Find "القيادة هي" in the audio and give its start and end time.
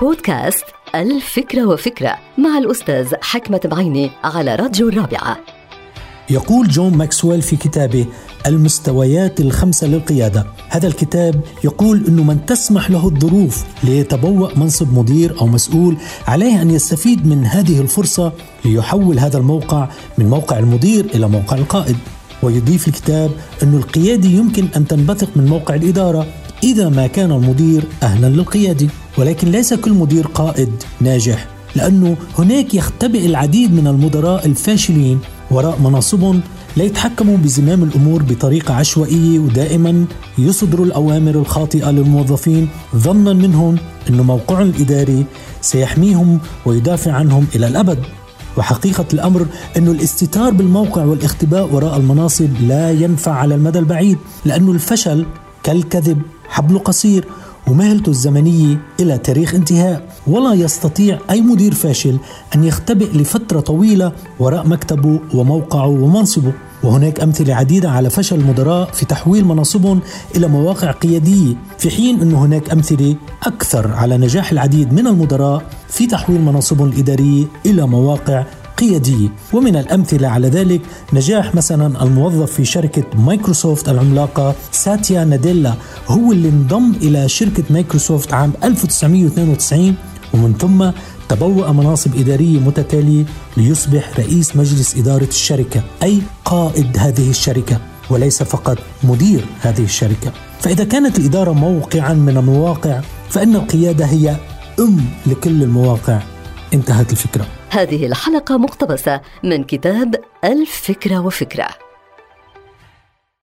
103.56-104.36